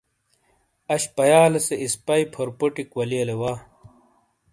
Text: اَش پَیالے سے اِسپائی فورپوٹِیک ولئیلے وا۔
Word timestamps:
اَش 0.93 1.03
پَیالے 1.15 1.59
سے 1.67 1.75
اِسپائی 1.83 2.23
فورپوٹِیک 2.33 2.89
ولئیلے 2.99 3.35
وا۔ 3.41 3.53